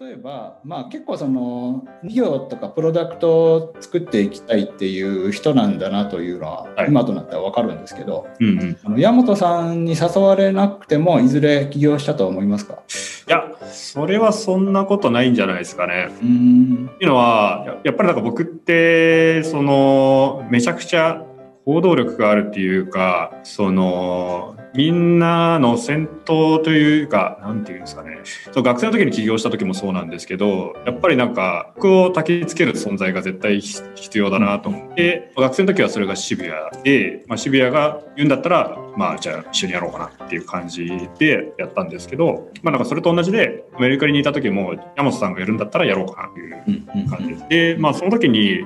[0.00, 12.82] 例えば、まあ、結構その事業とかプロダクトを作っていきたいっていう人なんだなというのは、はい、今となっては分かるんですけど、うんうん、あの山本さんに誘われなくてもいずれ起業したと思いますか？
[13.26, 16.08] いやそれはそんなことないんじゃないですかね。
[16.22, 16.90] うん。
[16.94, 21.24] っていうのはやっぱりなんか僕ってそのめちゃくちゃ
[21.64, 28.18] 行動力があるっていうかそのみんなの先頭というか、なんていうんですかね。
[28.52, 40.86] そう学生の時に起業した時もそうなんですけど、やっぱりなんか、服を焚きつける存在が絶対必要だなと思って、学生の時はそれが渋谷で、まあ、渋谷が言うんだったら、まあ、じゃあ一緒にやろうかなっていう感じ
[41.18, 47.48] でやったんですけど、まあなんかそれと同じで、メリカにいた時も、山本さんがやるんだったらやろうかなっていう感じです。
[47.48, 48.64] で、まあその時に、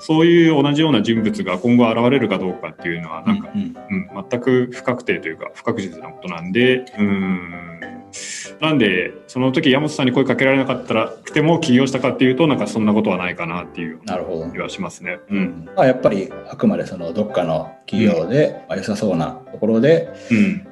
[0.00, 3.74] そういう同じような人物が今後現れるかどうかっていうのは、なんか、うん、
[4.30, 7.68] 全く不確定というか、不確実なことなんで、うん。
[8.60, 14.00] なんで、その時山本さんに声かけられなかったらくても起業したかっていうと、なんかそんなことはないかなっていう
[14.52, 15.18] 気はしますね。
[15.30, 15.68] うん。
[15.76, 20.08] まあ、やっぱりあくまでそのどっかの企業で、まあ、良さそうなところで、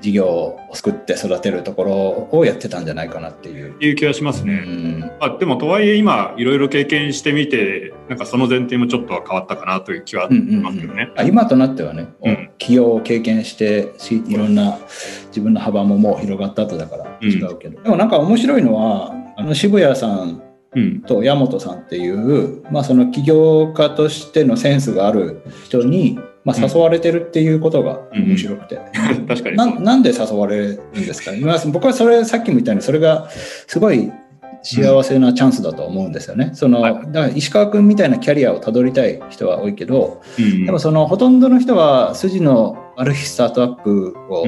[0.00, 3.76] 事業を作って育てるところをやってたんじゃないかなっていう。
[3.80, 4.52] いう気はしますね。
[4.54, 11.04] うん、あでもとはいえ今いろいろ経験してみて、なんかその前提もちょっとは変わったかなという気はしますけどね。
[11.04, 14.78] うんうんうん、今となってはね、うん、企業を経験していろんな
[15.28, 20.42] 自分の幅ももう広がった後だから違うけど、うん、でもなんか面白いのはあの渋谷さん
[21.06, 31.34] と山本さんっていう、まあ、その起業家としてのセンスがある人にまあ、誘われてるっていうことが面白くて、うん、確かにななんで誘われるんですか？
[31.36, 33.28] 今僕はそれさっきみたいにそれが
[33.66, 34.12] すごい
[34.62, 36.50] 幸せなチャンスだと思うんですよね。
[36.54, 44.46] その、だから石川君みたいなキャリアをたどりたい人は多いけど、うん、でもそのほとんどの人は筋のある日スタートアップを、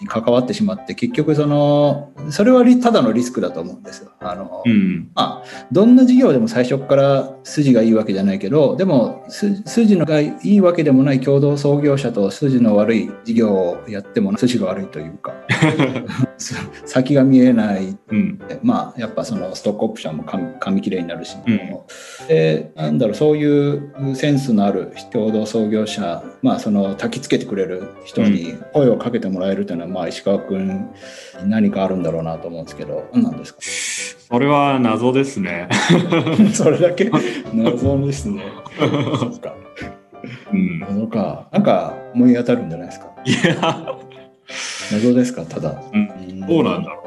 [0.00, 4.12] に関わってしまって結局そのそれはただのリスクだと思うんですよ。
[4.20, 15.34] あの、うん、まあどんな事業でも最初から筋がいいわけじゃないけどでも筋のがいいわけでもない共同創業者と筋の悪い事業をやっても筋が悪いというか
[16.86, 20.24] 先が見えない、うん、まあやっぱそのストックオプションも
[20.60, 21.58] 紙切れになるし、うん、
[22.28, 23.44] でなんだろうそうい
[23.76, 33.60] うセンスのある共同創業者まあその焚きつけてくれるる人に声をかけてもらえるというのは、まあ、石川君に何かあるんだろうなと思うんですけど何なんですか？
[34.34, 35.68] それは謎ですね。
[36.52, 37.10] それだけ？
[37.54, 38.42] 謎ですね。
[38.78, 38.86] そ
[39.40, 39.54] か、
[40.52, 41.48] うん、謎か。
[41.52, 43.06] なんか思い当たるんじゃないですか？
[43.24, 43.96] いや
[44.92, 45.44] 謎ですか？
[45.44, 47.04] ただ、うん、どうなんだろう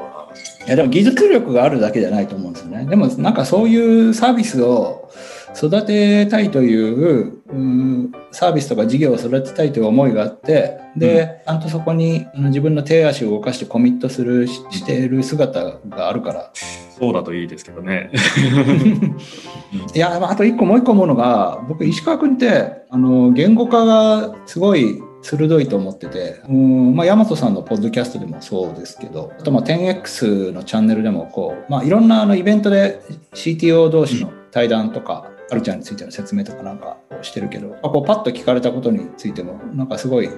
[0.66, 2.84] いやでも技術力があるだけじゃないと思うんですよね。
[2.84, 5.10] でもなんかそういうサービスを
[5.56, 16.50] 育てたいといううサービスとか事業を育てたいという思いがあってで、ちゃんとそこに自分の手足を動かしてコミットするしている姿があるから。
[16.98, 18.10] そうだといいですけどね。
[19.94, 33.02] いやあと一個もう一個思うのが僕石川君ってあの言語化がすごい鋭いと思ってて、うんまあ、大和さんのポッドキャストでもそうですけど、あとまあ 10X のチャンネルでもこう、まあ、いろんなあのイベントで
[33.34, 40.30] CTO 同士の対談とか、あるちゃんについての説明とかなんかしてるけど、こうパッと聞かれたことについても、なんかすごい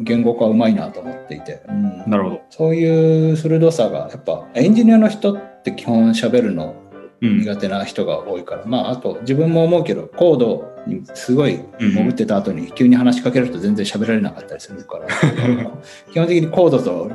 [0.00, 2.40] 言語化うまいなと思っていて、うん、なるほど。
[2.48, 6.74] そういう鋭さが、やっぱエンジニアの人って基本喋るの
[7.20, 15.06] 苦手な人が多いから、うん、まああと自分も思うけどコードにすごい潜ってた後に急に話しかけると全然喋られなかったりするから。
[16.12, 17.10] 基本的にコードと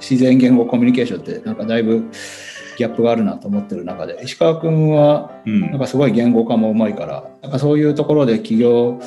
[0.00, 2.04] 自然言語コミュニケーションってなんかだいぶ
[2.76, 8.98] ギャップがあるなと思ってる中で石川君はなんかすごい言語化もうまいからなんかそういうところで起業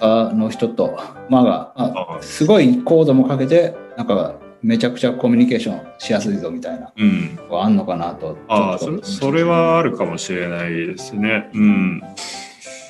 [0.00, 0.98] 家の人と
[1.30, 4.34] まあが、まあ、すごいコードもかけてなんか
[4.64, 11.50] めちゃくちゃコミュニケーションしやすいぞみたいな、うん、あんのかなとあそそれはあるかもしれないですね。
[11.52, 12.02] うん。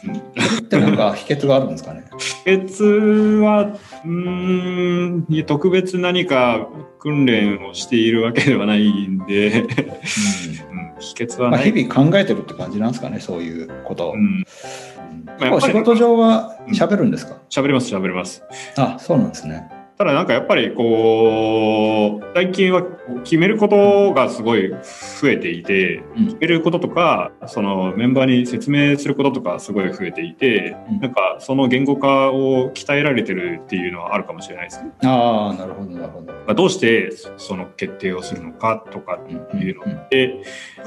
[0.05, 2.05] ってなんか秘訣があるんですかね？
[2.45, 6.69] 秘訣はうん特別何か
[7.01, 9.69] 訓練をしているわけではないんで、うん、
[11.01, 14.13] 秘訣はない、まあ、日々考えてるって感じなんですかねそういうこと。
[14.15, 14.45] うん、
[15.41, 17.41] まあ、仕事上は喋るんですか？
[17.51, 18.45] 喋、うん、れます喋れます。
[18.77, 22.83] あそうなんですねただなんかやっぱりこう最近は
[23.23, 34.91] 決めることがすごい増えていて、決めることとかそのメンバーに説明することとかすごい増えていて、なんかその言語化を鍛えられてるっていうのはあるかもしれないですね。
[35.05, 36.33] ああなるほどなるほど。
[36.33, 40.43] まあ、どうしてその決定をするのかとかっていうのって、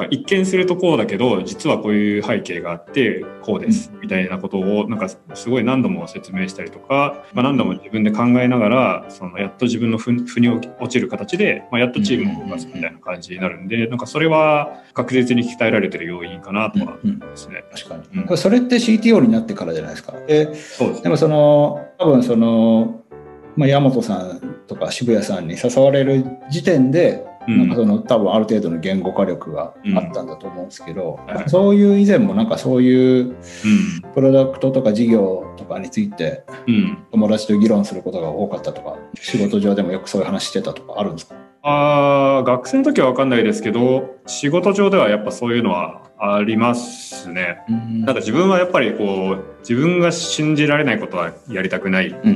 [0.09, 17.63] 一見するとこうだけど実はこういう背景があってこうですみたいなことをなんかすごい何度も説明したりとか、まあ、何度も自分で考えながらそのやっと自分のふ腑に落ちる形で、まあ、やっとチームを動かすみたいな感じになるんで、なんかそれは確実に鍛えられてる要因かなとはですね。
[17.73, 20.13] 確かに、うん、それって CTO になってからじゃないですか？
[20.27, 23.03] でそうです、ね、でもその多分その、
[23.55, 33.35] まあ、山本さんとか渋谷さんに誘われる時点でなんかその多分ある程度の言語化力があったんだと思うんですけど、うん、そういう以前もなんかそういう
[34.13, 36.43] プロダクトとか事業とかについて
[37.11, 41.35] 友達と議論することが多かったとか仕事上でもよくそういう話してたとかあるんですか？
[41.69, 47.57] あ学生の時は分かんないですけど仕事上ではやっぱそういうのはありますね。
[47.67, 52.27] なんか自分はやっぱりこう自分が信じられないことはやりたくないって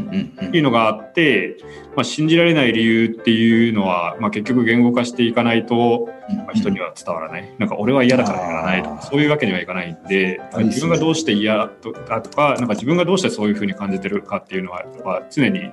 [0.58, 1.58] いうのがあって、
[1.96, 7.56] まあ、信じられない理由っていうのは、まあ、結局言語化していかないと、まあ、人には伝わらない。
[7.58, 14.84] なんか俺は嫌だからやらないとかそういうわけにはいかないんで自分がどうして嫌だとかなんか自分がどうしてそういうふうに感じてるかっていうのは
[15.30, 15.72] 常に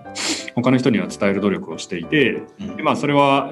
[0.55, 2.43] 他の人には伝える努力をしていて、
[2.77, 3.51] でまあ、それは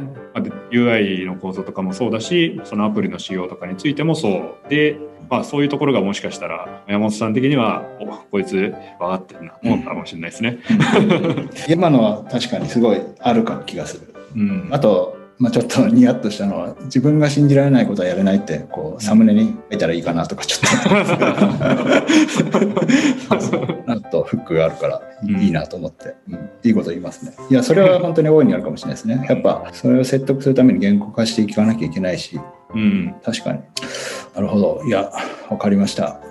[0.70, 4.56] UI の構造とかもそうだしそのアプリの仕様とかについてもそう。
[4.68, 4.98] で、
[5.30, 10.58] まあ、そういうところがもしかしたら山本さん的にはおこいつ分かってるなと思ったかもしれないですね。
[11.68, 14.14] 今のは確かにすごいあるか気がする。
[14.34, 20.88] うん、あとまあ、ちょっとニヤッとしたのは自分が信じられないことはやれないってこうサムネに書いたらいいかなとかちょっと。
[23.86, 25.02] なんとフックがあるから
[25.40, 27.34] いいなと思って、うん、いいこと言いますね。
[27.50, 29.24] いやそれは本当に大いにあるかもしれないですね。
[29.28, 32.40] やっぱそれを説得するために言語化していかなきゃいけないし、
[32.74, 33.60] うん、確かに。
[34.34, 34.82] なるほど。
[34.86, 35.12] いや
[35.50, 36.25] 分かりました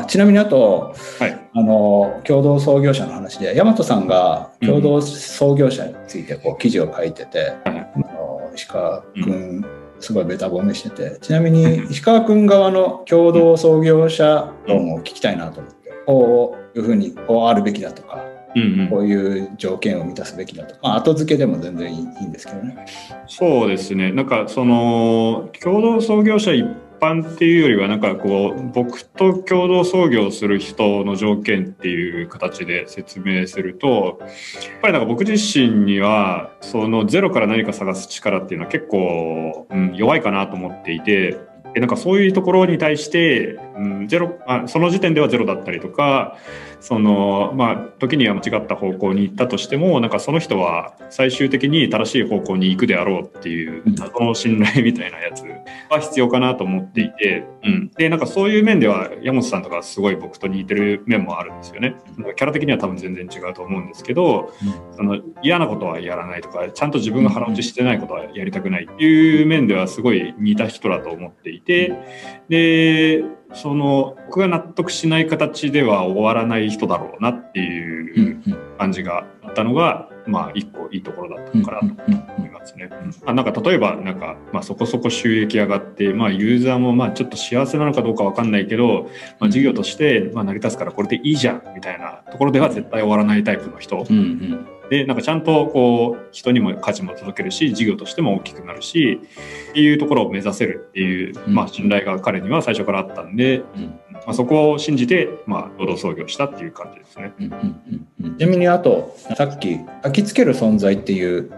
[0.00, 9.64] あちなみにあと、はい、あの共同創業者の話で大和さんが共同創業者についてこう記事を書いてて、うん、あの石川君、
[10.00, 18.24] すごいベタ褒めしててちなみに石川君側の共同創業者論を聞きたいなと思って、こういうふうにこうあるべきだとか。
[18.56, 22.86] うんうん、こういう条件を満たすべきだとか、まあ、後付けでも全然いいんですけどね。
[23.26, 24.12] そうですね。
[24.12, 26.64] なんかその共同創業者一
[27.04, 41.38] 般っていうよりはなんかこう僕と共同創業する人の条件っていう形で説明するとやっぱりなんか僕自身にはそのゼロから何か探す力っていうのは結構、うん、弱いかなと思っていて。
[41.80, 46.36] なんかそういうところに対して、うん、ゼロあその時点ではゼロだったりとか
[46.80, 55.44] そのまあ時には間違った方向に行ったとしてもなんかその人は最終的に正しい方向に行くであろうっていう謎の信頼みたいなやつ
[55.90, 61.96] は必要かなと思っていて、うん、でなんかそういう面では山本さんとかすごい僕と似てる面もあるんですよね。
[62.36, 64.52] キャラ的には多分全然違うと思うんですけど、
[64.92, 73.24] その嫌なことはやらないとかちゃんと自分が腹落ちしてないことはやりたくないっていう面ではすごい似た人だと思っていてで
[73.54, 78.42] その僕が納得しない形では終わらない人だろうなっていう
[78.78, 81.86] 感じがあったのが、まあ一個いいところだったのかなと
[82.36, 82.88] 思いますね。
[83.24, 89.08] まあ、なんか例えばなんか、まあ、そこそこ収益上がって、まあ、ユーザーもまあちょっと幸せなのかどうかわかんないけど、
[89.38, 94.04] まあ、事業としてまあ成り立つからこれでいいじゃんみたいなところでは絶対終わらないタイプの人。
[94.08, 99.20] うんうんでなんかちゃんとこう人にも価値も届けるし事業としても大きくなるし
[99.70, 104.00] っていうところを目指せるっていう、まあ、信頼が彼には最初からあったんで、うん。
[104.12, 107.34] まあ、そこを信じて、まあ、労働創業したっていう感じですね。
[107.38, 111.50] うんうんうん、ちなみにあとさっき「焚きつける存在」っていう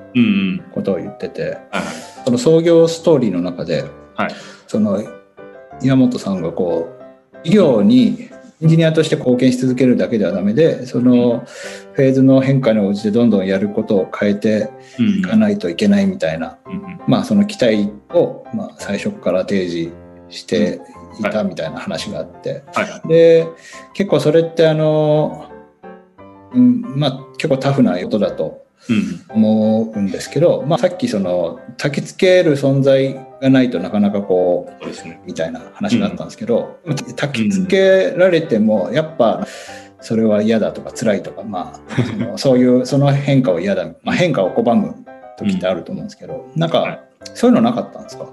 [0.72, 1.82] ことを言ってて、うんうんはい、
[2.24, 3.84] その創業ストーリーの中で、
[4.14, 4.30] はい、
[4.66, 5.02] その
[5.82, 6.96] 岩本さんがこう
[7.44, 8.30] 企業に
[8.62, 11.44] エンジニアとして貢献し続けるだけではダメでその
[11.92, 16.72] フェーズの変化に応じてどんどんやることを変えていかないといけないみたいな、うん。
[16.72, 19.92] うん、まあその期待をまあ最初から提示
[20.30, 20.80] して
[21.20, 23.46] いたみたいな話があって、はい、で
[23.92, 25.50] 結構それってあの、
[26.54, 28.65] うん、まあ結構タフなことだと
[29.28, 39.46] 思うんですけど、うん、まあ、さっきその焚きつける存在がないとなかなかこう、ね、みたいな話があったんですけど、うん、焚きつけられてもやっぱ
[40.00, 44.94] それは嫌だとか辛いとか、まあ、その そういうその変化を嫌だ、まあ、変化を拒む
[45.38, 47.00] 時ってあると思うんですけど、うん、なんか
[47.34, 48.26] そういうのなかったんですか？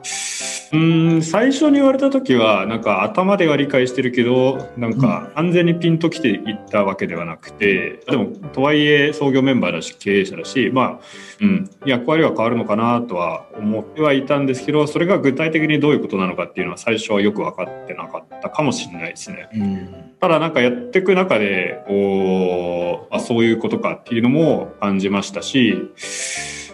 [0.73, 0.77] う
[1.17, 10.99] ん最初に言われた時はなんか頭では理解してるけどなんか安全にピンときていったわけではなくて、でもとはいえ創業メンバーだし経営者だしまあ、
[11.41, 19.49] うん、役割は変わるのかなとは思ってはいたんですけどそれが具体的にどういうことなのかっていうのは最初はよく分かってなかったかもしれないですね。
[19.53, 20.15] うん。
[20.19, 25.91] ただなんかやっていく中でおあそういうことかっていうのも感じましたし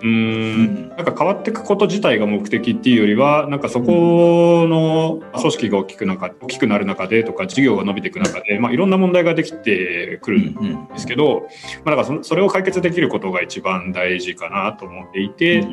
[0.01, 6.17] うん、なんか変わっていくこと自体が目的っていうよりは、なんかそこの組織が大きくなん。
[6.19, 10.39] か大きくなる中でとか、事業が伸びていく中で、まあ、いろんな問題ができてくる。
[10.39, 11.47] んですけど、
[11.83, 15.65] まからそれを解決できることが一番大事かなと思っていて、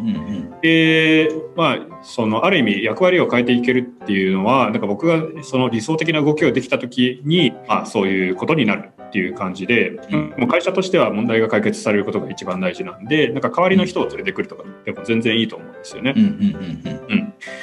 [0.62, 9.92] で、まあ、そのある意味役割を変えていけるっていうのは、なんか僕がその理想的な動きができた時に、まあ、そういうことになるっていう感じで、
[10.36, 16.14] もう会社としては問題が解決されることが一番大事なんで、なんか代わりの人を連れてくるとかでも全然いいと思うんですよね。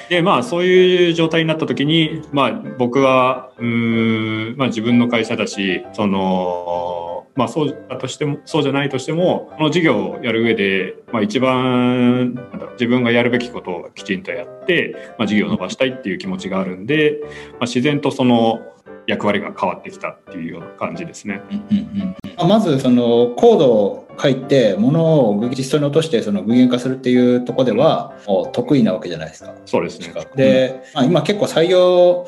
[0.09, 17.19] で、まあそういう状態になった時に、まあ僕は、うん、まあ自分の会社だし、その、まあそうだとしても、そうじゃないとしても、この事業をやる上で、まあ一番、なんだろう、自分がやるべきことをきちんとやって、まあ事業を伸ばしたいっていう気持ちがあるんで、
[17.53, 18.61] まあ自然とその、
[19.07, 21.41] 役割が変わってきたっていうような感じですね。
[21.51, 28.13] うんうんうん、まずそのコードを書いてものを実装に落としてその具現化するっていうところでは
[28.53, 29.53] 得意なわけじゃないですか。
[29.65, 30.13] そうですね。
[30.35, 32.27] で、まあ、今結構採用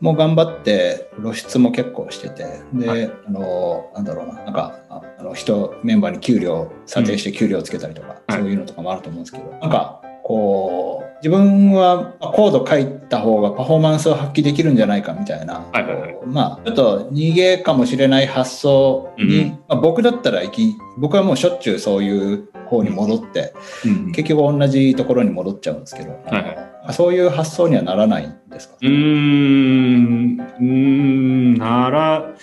[0.00, 23.54] も頑張って露出も結構しててで、はい、あのなんだろうななんかあの人メンバーに給料査定して給料をつけたりとか、うん、そういうのとかもあると思うんですけど、はい、なんかこう自分はコード書いた方がパフォーマンスを発揮できるんじゃないかみたいな、はいはいはい、まあちょっと逃げかもしれない発想に、うん、まあ、僕だったら行き僕はもうしょっちゅうそういう方に戻って、
[23.84, 28.76] うん、結局同じところに戻っちゃうんですけど、はいはい、そういう発想にはならないんですか？
[28.82, 32.34] うんうんなら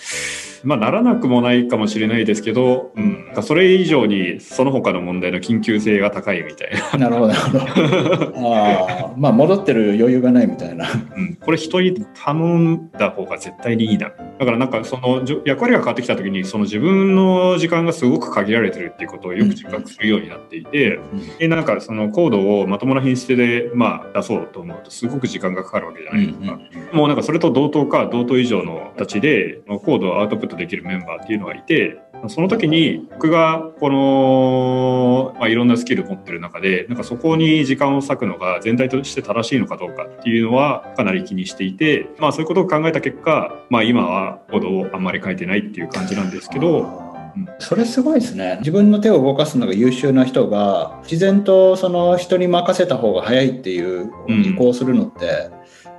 [0.64, 7.08] まあ、ならなくもないかもしれないですけど、うん、それ以上にその他の問題の緊急性が高いみたいな。
[7.08, 8.56] なるほど、なるほど。
[8.56, 10.86] あまあ、戻ってる余裕がないみたいな。
[11.16, 14.10] うん、これ人に頼んだ方が絶対にいいな。
[14.38, 26.44] だからなんかその役割が変わってきた時に、その自分の時間がすごく限られてるっていうことをよく自覚するようになっていて、うん、でなんかそのコードをまともな品質で、まあ、出そうと思うとすごく時間がかかるわけじゃないですか。
[26.44, 47.04] うんうん、もうなんかそれと同等か同等以上の形でコードをアウトプットできるメンバーっていうのがいて、その時に僕がこの、まあ、いろんなスキルを持ってる中で、なんかそこに時間を割くのが全体として正しいのかどうかっていうのはかなり気にしていて、まあそういうことを考えた結果、まあ今はコードをあんまり書いてないっていう感じなんですけど、
[47.58, 48.56] それすごいですね。
[48.60, 55.50] 自分の手を動かすのが優秀な人が自然とその人に任せた方が早いっていう移行するのって、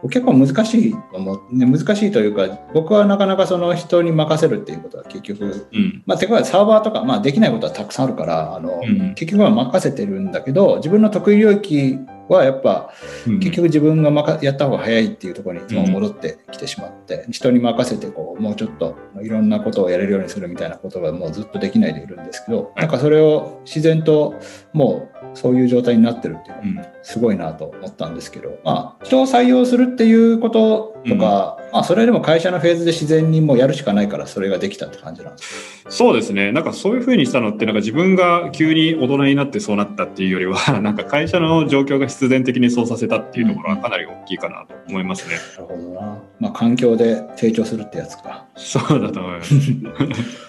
[0.03, 12.91] 結構難しいと思う、ね、難しいというか僕はなかなかその人に任せるっていうことは結局、うん、まあ、てかサーバーとか、まあ、できないことはたくさんあるからあの、うん、結局は任せてるんだけど自分の得意領域はやっぱ、
[13.39, 24.35] 結局自分がやった方が早いっていうところにいつも戻ってきてしまって、人に任せてこうもうちょっといろんなことをやれるようにするみたいなことがもうずっとできないでいるんですけど、なんかそれを自然と
[24.73, 36.51] もうそういう状態になってるっていうのはすごいなと思ったんですけど、まあ人を採用するっていうこととか、まあそれでも会社のフェーズで自然にもうやるしかないからそれができたって感じなんですかそうですね。
[36.51, 45.35] なんかそういうふうにしたのってなんか自分が急に大人になってそうなったっていうよりは、 なんか会社の状況が必然的にそうさせたっていうところはかなり大きいかなと思いますね。
[45.35, 46.17] なるほどな。
[46.39, 48.45] まあ、環境で成長するってやつか。
[48.55, 49.53] そうだと思います。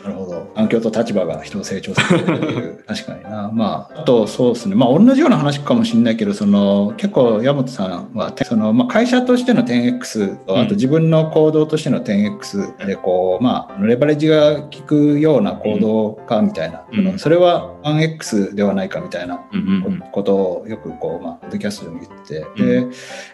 [0.04, 0.52] なるほど。
[0.54, 2.84] 環境と立場が人を成長させるっていう。
[2.86, 3.50] 確かにな。
[3.52, 4.74] まあ、あとそうですね。
[4.74, 6.45] まあ、同じような話かもしれないけど、その、
[6.96, 19.40] 結構山本さんは、その、まあ、会社としての 10X と、あと自分の行動としての 10X で、こう、まあ、レバレッジが効くような行動かみたいな、うん、それは 1X ではないかみたいな
[20.12, 22.16] ことをよくこう、まあ、ポッドキャストでも言って。
[22.26, 22.86] て、で、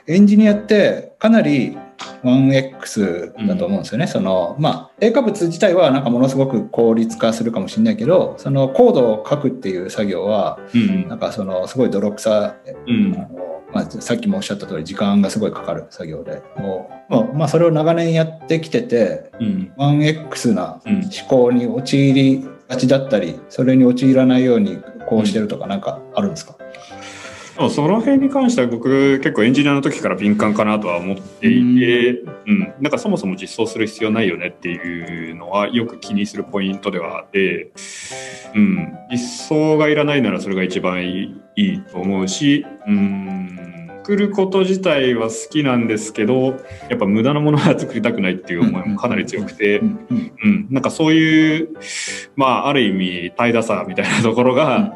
[0.07, 1.77] エンジニアってかなり
[2.23, 4.05] 1X だと思うんですよね。
[4.05, 10.59] うん、その、まあ、A 化物自体はなんかものすごく効率化するかもしれないけど、そのコードを書くっていう作業は、
[11.09, 12.55] なんかその、すごい泥臭、
[12.87, 26.57] うん、あのまあ、さっきもおっしゃった通り時間がすごいかかる作業で、もうまあ、まあ、それを長年やってきてて、うん、1X な思考に陥りがちだったり、それに陥らないようにこうしてるとかなんかあるんですか、
[27.71, 37.71] その辺に関しては僕結構エンジニアの時から敏感かなとは思っていて、うん、なんかそもそも実装する必要ないよねっていうのはよく気にするポイントではあって、
[38.55, 43.72] うん、実装がいらないならそれが一番いいと思うし、うん
[44.03, 46.57] 作ること自体は好きなんですけど
[46.91, 51.69] やっぱ無駄なものは作りたくないっていう思いもかなり強くて、うん、なんかそういう
[52.35, 54.93] まあある意味怠惰さみたいなところが、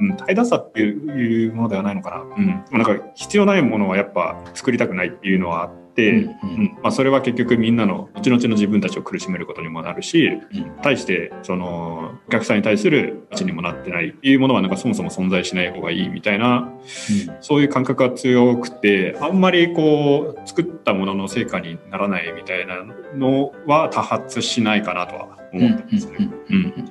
[0.00, 5.79] うん、怠惰さっていうものではないのかな、うん、なんか必要ないものはやっぱ作りたくないっていうのはあって。
[6.00, 26.30] て、うんうん、まあ、それは結局みんなの後々の自分たちを苦しめることにもなるし、うん、対してそのお客さんに対する価値にもなってないっていうものはなんかそもそも存在しない方がいいみたいな、うん、そういう感覚が強くてあんまりこう作ったものの成果にならないみたいなのは多発しないかなとは思ってますね。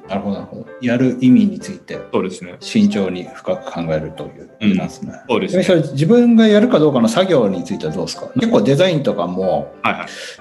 [0.08, 0.66] なるほどなるほど。
[0.82, 2.56] やる意味についてそうですね。
[2.60, 5.14] 慎重に深く考えるというなんですね。
[5.30, 5.82] そうですね。
[5.92, 8.30] 自分がやるかどうかの作業についてはどうですか？
[8.36, 9.74] 結構デザインとかも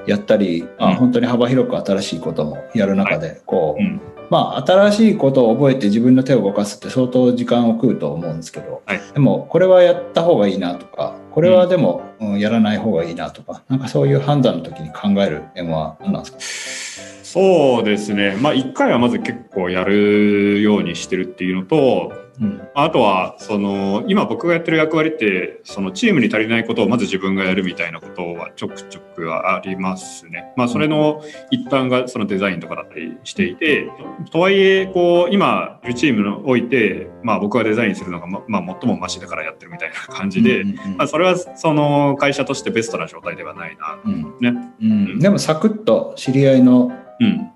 [0.07, 4.01] やったり、はいはい、あ本当に幅広く新しいこともやる中で、こう、うん。
[4.31, 16.88] まあ、新しいことを覚えて自分の手を動かすって相当時間を食うと思うんですけど、はい、でもこれはやった方がいいなとかこれはでも、うん、やらない方がいいなとかなんかそういう判断の時に考える点は何なんですか？
[17.31, 18.39] そうですね。
[18.41, 30.55] まあ、一回はまず結構やるようにしてるっていうのと、うん、あとは、その、今僕がやってる役割って、そのチームに足りないことをまず自分がやるみたいなことはちょくちょくありますね。
[30.57, 31.21] まあ、それの
[31.51, 33.91] 一端がそのデザインとかだったりしていて、
[34.31, 40.65] とはいえ、こう、今チームにおいて、まあ、僕がデザインするのが、ま、まあ、最もマシだからやってるみたいな感じで、
[40.97, 45.19] まあ、それはその会社としてベストな状態ではないな、ね、うん。
[45.19, 46.91] でも、サクッと知り合いの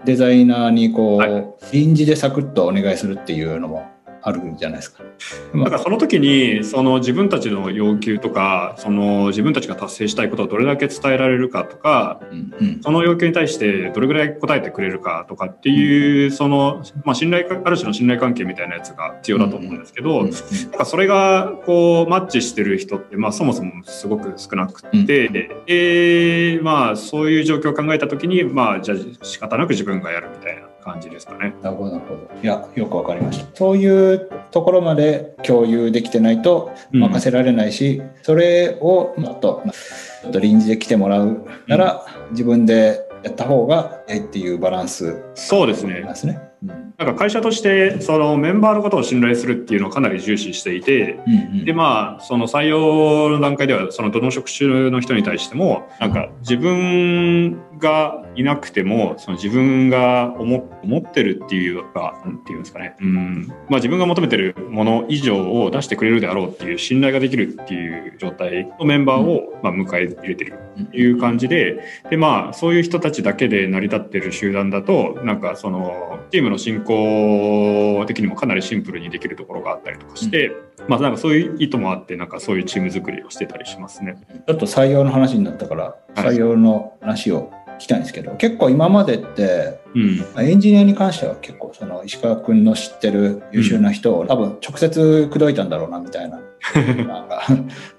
[0.04, 3.91] デザイナーにこう、はい、臨時でサクッとお願いするっていうのも
[4.22, 5.02] あるじゃないですか。
[5.54, 20.26] だからその時にその自分たちの要求とかその自分たちが達成したいことをどれだけ伝えられるかとか、うんうん、その要求に対してどれぐらい答えてくれるかとかっていう、その、まあ、信頼ある種の信頼関係みたいなやつが必要だと思うんですけど、うん。
[20.26, 25.06] うん、それがこうマッチしてる人って、まあ、そもそもすごく少なくて、うん、
[25.66, 30.61] えー、まあ、そういう状況を考えた時に、まあ、じゃあ仕方なく自分がやるみたいな。
[30.82, 31.54] 感じですかね。
[31.62, 32.28] なるほど、なるほど。
[32.42, 33.46] いや、よくわかりました。
[33.56, 39.62] そういうところまで共有できてないと任せられないし、うん、それをもっと、
[40.40, 46.51] 臨時で来てもらうなら、自分でやった方がいいっていうバランス、そうですね。
[46.62, 46.92] なん。
[47.06, 62.96] か会社としてそのメンバーのことを信頼するっていうのをかなり重視していて、うんうん、でまあその採用の段階ではそのどの職種の人に対してもなんか自分がいなくてもその自分が思思ってるっていうかなんていうんですかね。
[63.00, 80.54] うん、まあ、自分が求めてるもの以上を出してくれるであろうっていう信頼ができるっていう状態のメンバーを、まあ、迎え入れてるっていう感じででまあそういう人たちだけで成り立ってる集団だとなんかそのチームの進行的にもかなりシンプルにできるところがあったりとかして、うん、
[80.88, 84.16] まあなんかそういう意図もあってなんかそういうチーム作りをしてたりしますね。
[84.46, 96.40] ちょっと採用の話になったから採用の話を聞きたいんですけど、結構今までって、うん、エンジニアに関しては結構その石川君の知ってる優秀な人を多分直接口説いたんだろうなみたいな。
[96.76, 97.42] なんか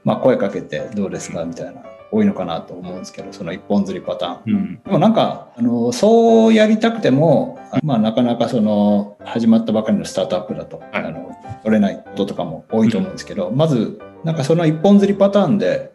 [0.05, 1.83] まあ声かけてどうですかみたいな
[2.13, 11.31] 多いのかなと思うんですけどその一本釣りパターン、うん、でもなんかあのそうやりたくても、まあ、なかなかその始まったばかりのスタートアップだと、はい、あの
[11.63, 15.91] 取れないこととかも多いと思うんですけど、うん、まずなんかその一本釣りパターンで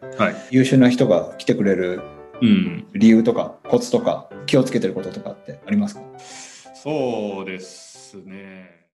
[0.51, 2.01] 優秀な人が来てくれる
[2.93, 6.01] 理由とかコツとか気をつけてることとかってありますか？
[6.73, 8.78] そうですね